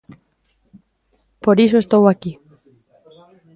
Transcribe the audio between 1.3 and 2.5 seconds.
Por iso estou aquí.